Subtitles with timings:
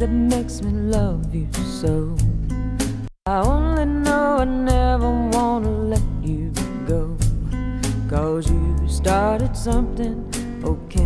[0.00, 2.16] that makes me love you so.
[3.26, 6.50] I only know I never wanna let you
[6.88, 7.18] go.
[8.08, 10.16] Cause you started something,
[10.64, 10.99] okay.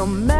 [0.00, 0.39] no matter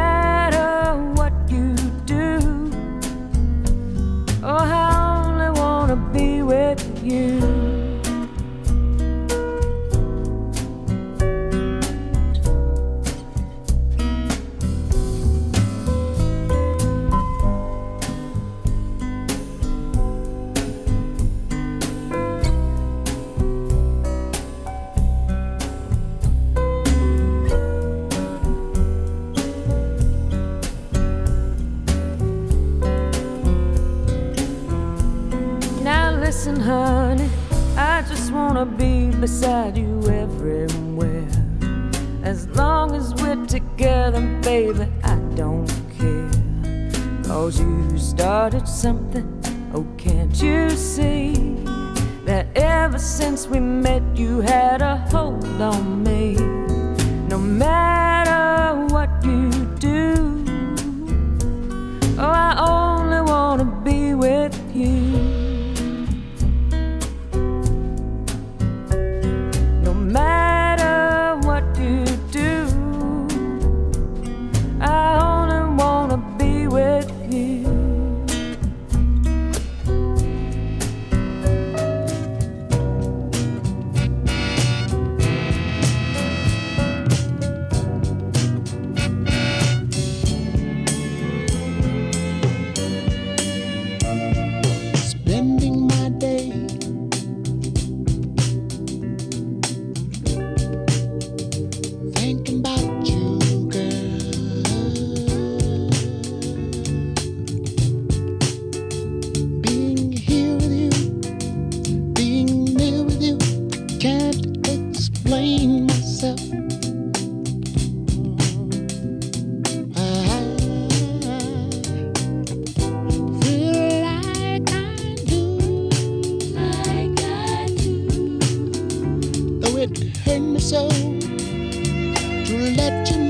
[129.81, 133.30] it hurt me so to let you know.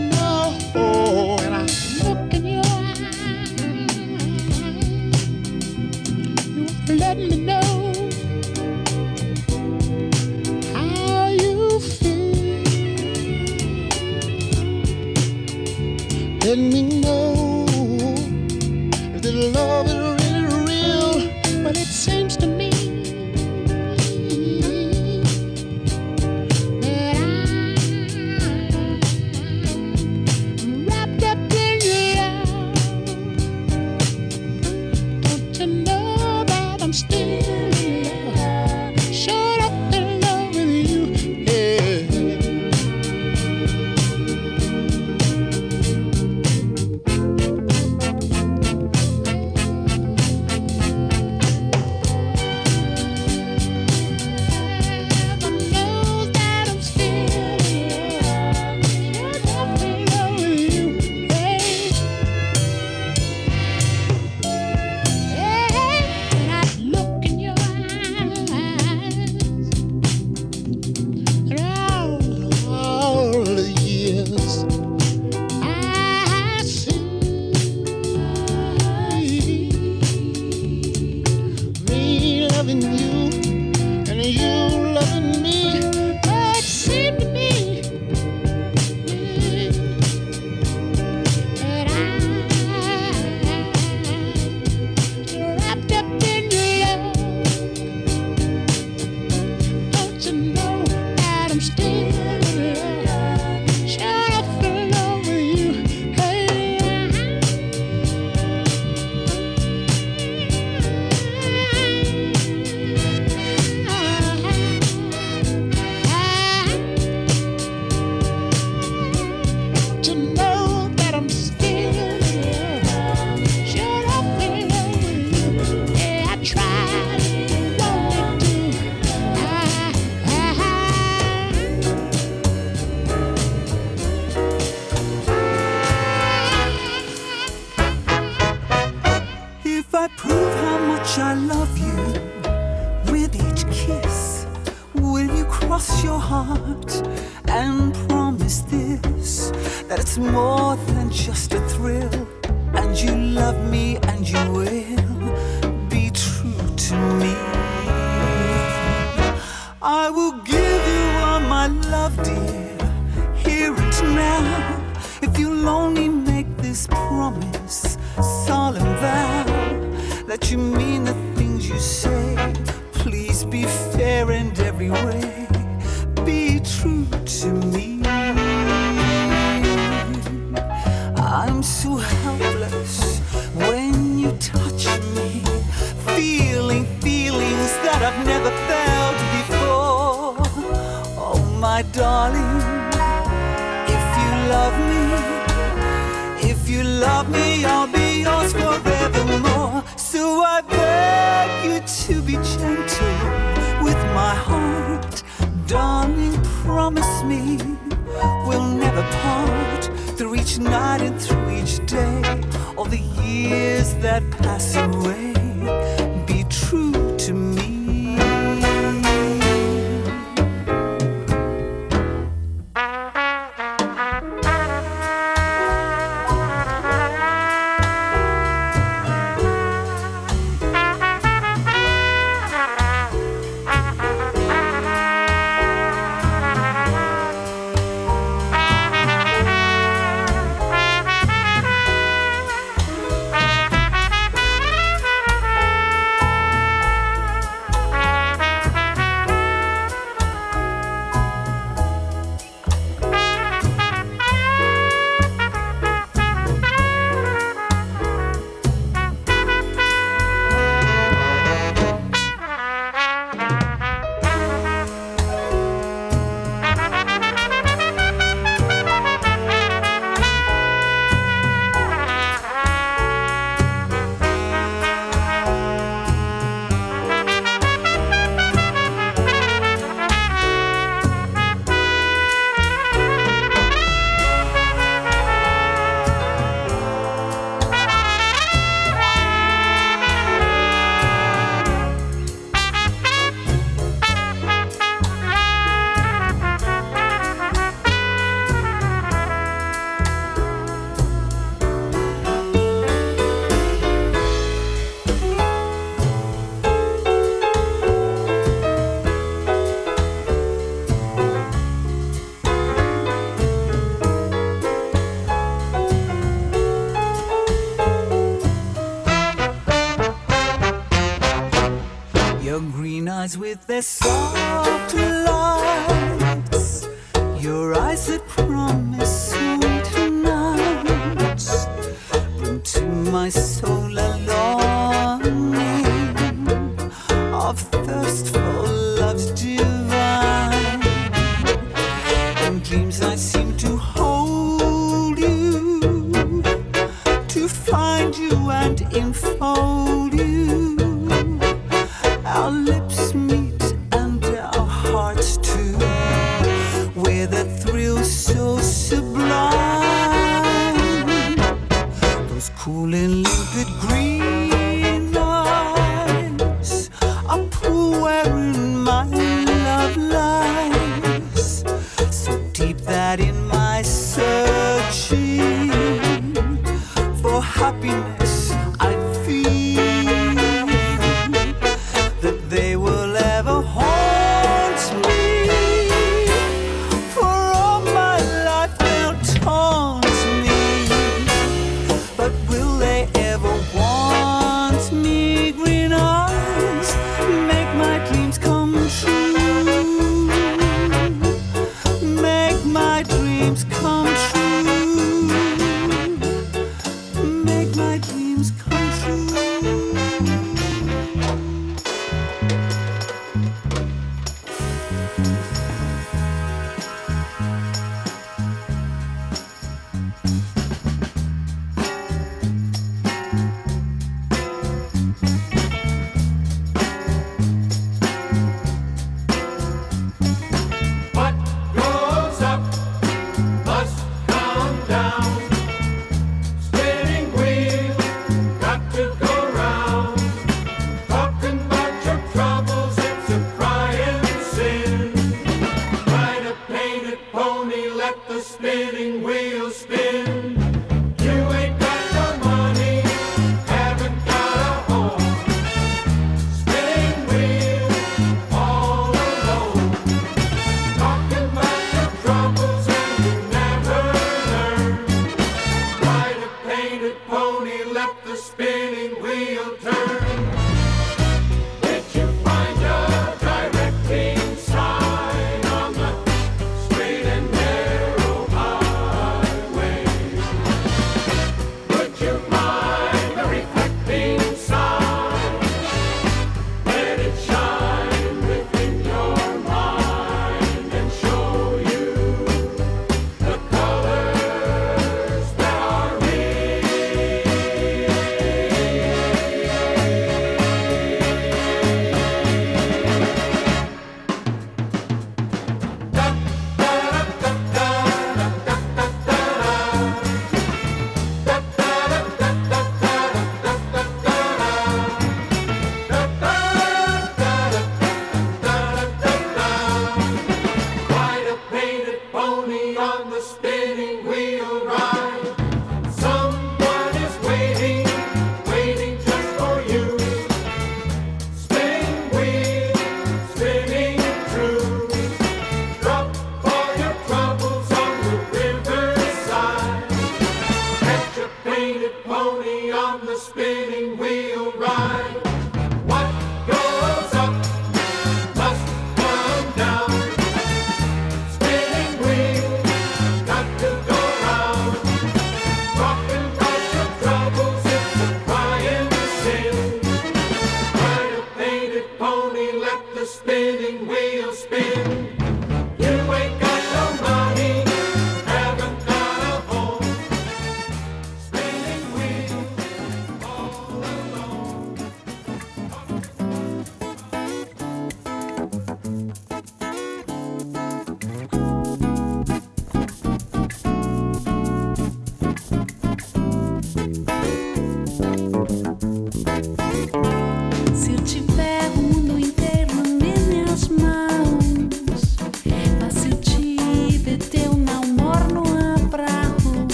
[126.50, 127.30] tried.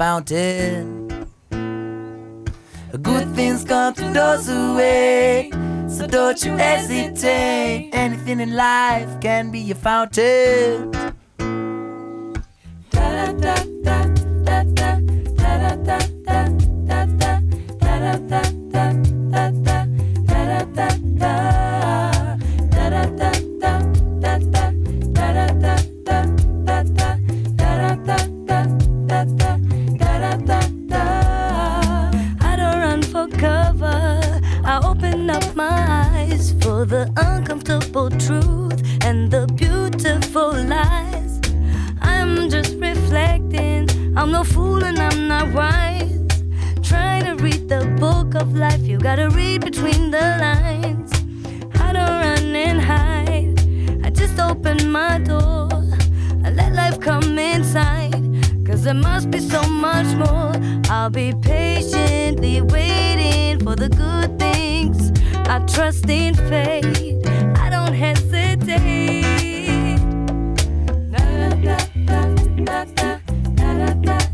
[0.00, 1.08] Fountain.
[3.02, 5.52] Good things come to those who wait.
[5.90, 7.90] So don't you hesitate.
[7.92, 10.89] Anything in life can be a fountain.
[37.80, 41.40] Uncomfortable truth and the beautiful lies.
[42.00, 46.26] I'm just reflecting, I'm no fool and I'm not wise.
[46.82, 51.12] Trying to read the book of life, you gotta read between the lines.
[51.80, 55.68] I don't run and hide, I just open my door.
[56.44, 58.22] I let life come inside,
[58.66, 60.52] cause there must be so much more.
[60.90, 65.12] I'll be patiently waiting for the good things
[65.48, 67.19] I trust in fate
[68.00, 69.20] hesitate.
[71.12, 72.24] Da,
[72.64, 72.84] da,
[74.04, 74.29] da,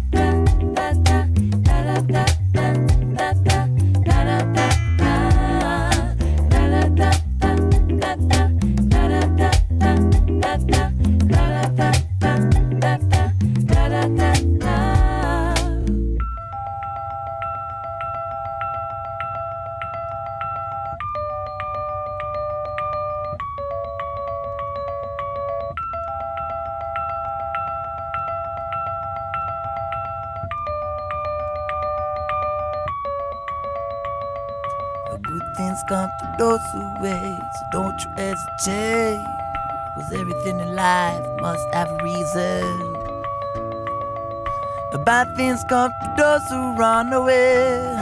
[45.04, 47.96] Bad things come to those who run away.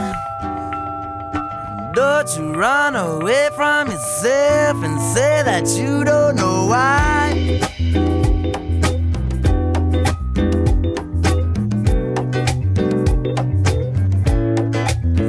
[1.93, 7.59] Don't you run away from yourself and say that you don't know why.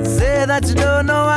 [0.04, 1.35] Say that you don't know why.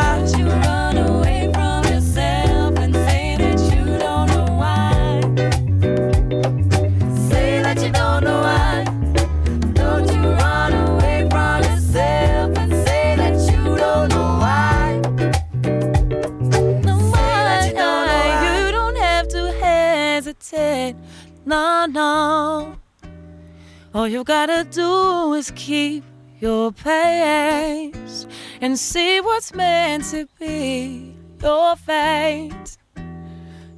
[23.99, 26.05] All you gotta do is keep
[26.39, 28.25] your pace
[28.61, 32.77] and see what's meant to be your fate.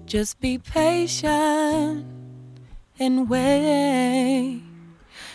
[0.05, 2.05] Just be patient
[2.99, 4.61] and wait.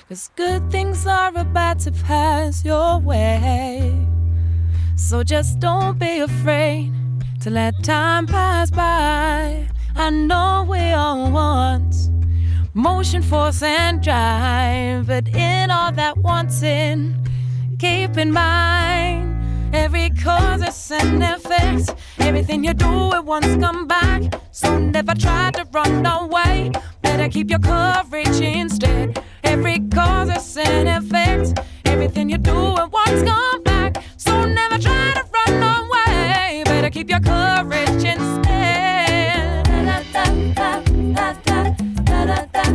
[0.08, 3.92] Cause good things are about to pass your way.
[4.94, 6.92] So just don't be afraid
[7.40, 9.66] to let time pass by.
[9.96, 12.15] I know we all want
[12.76, 15.06] motion, force, and drive.
[15.06, 17.16] But in all that wanting,
[17.78, 21.94] keep in mind every cause is an effect.
[22.18, 24.22] Everything you do it once come back.
[24.52, 26.70] So never try to run away.
[27.02, 29.22] Better keep your courage instead.
[29.42, 31.58] Every cause is an effect.
[31.86, 34.02] Everything you do it once come back.
[34.16, 34.95] So never try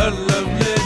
[0.00, 0.79] a lovely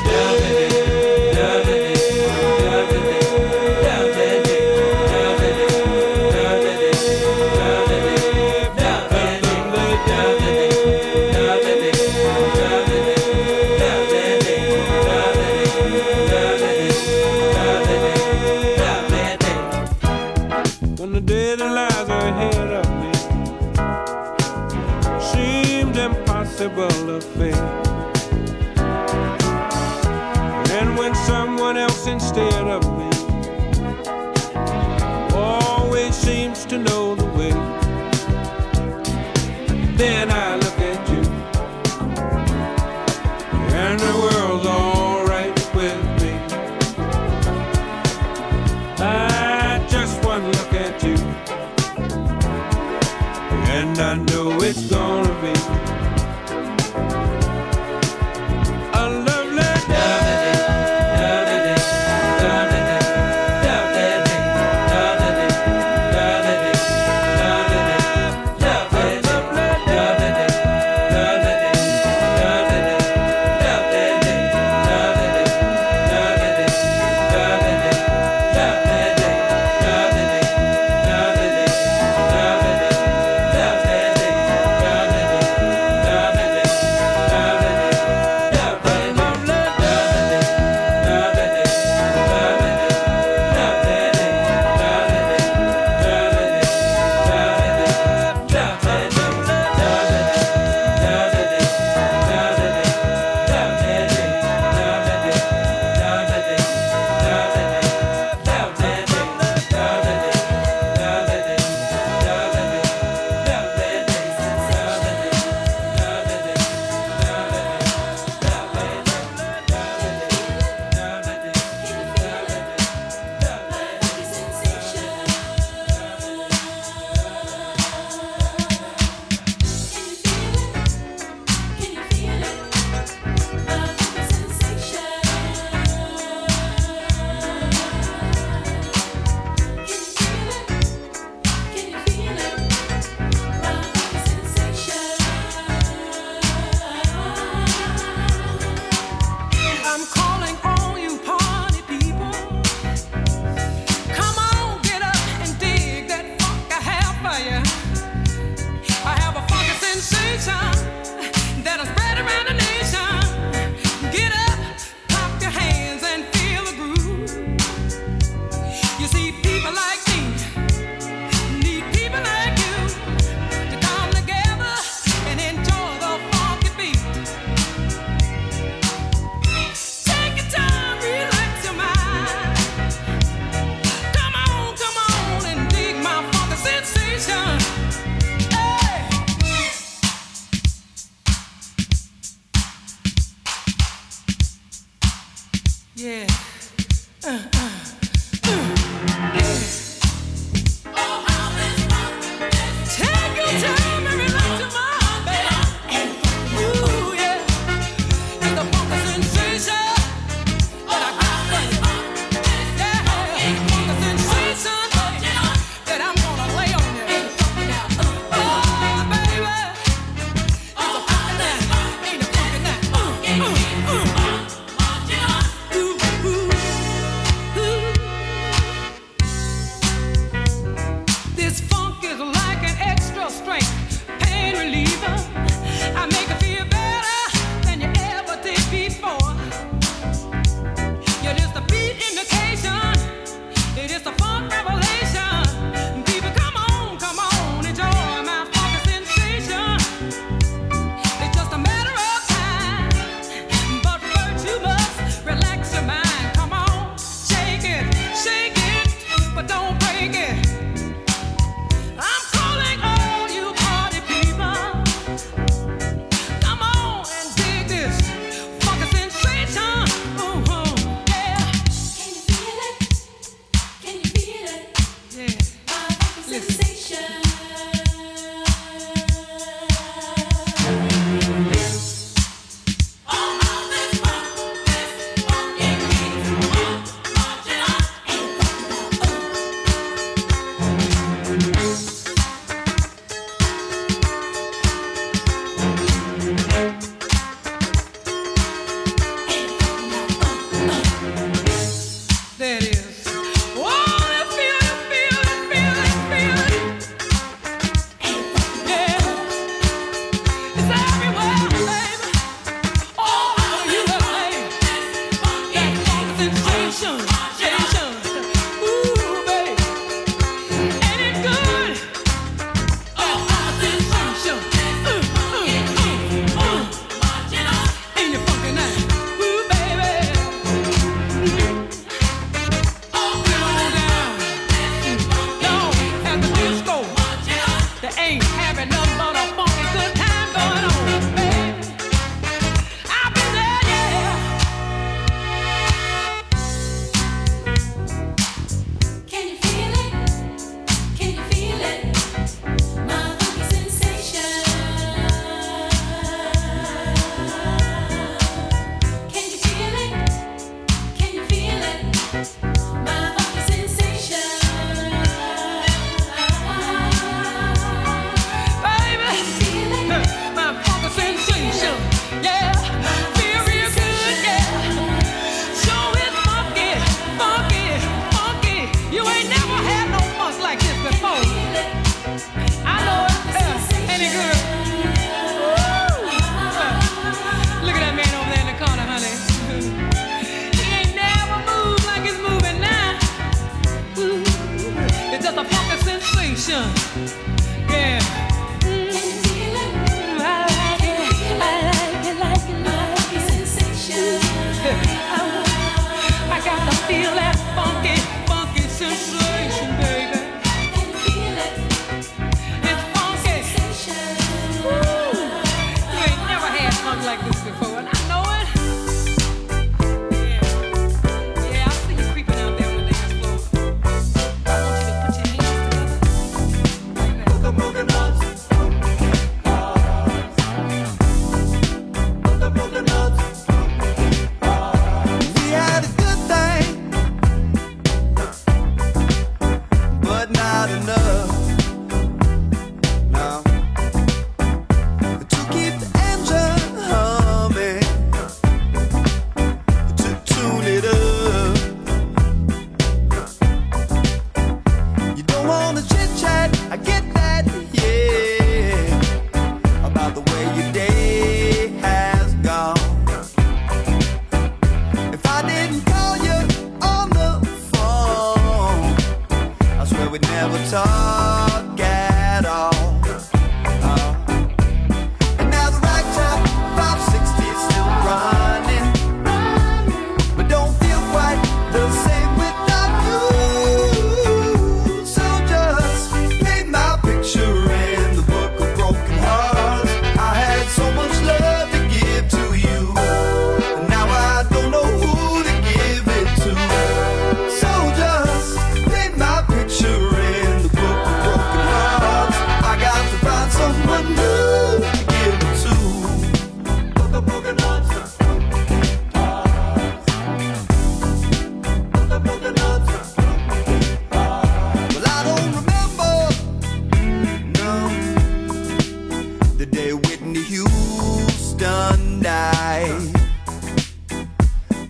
[396.54, 396.93] Yeah.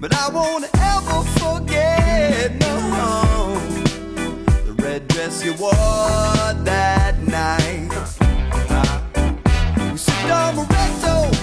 [0.04, 3.58] But I won't ever forget, no,
[4.66, 7.88] the red dress you wore that night.
[7.90, 11.33] Uh, uh, we sipped on Moretto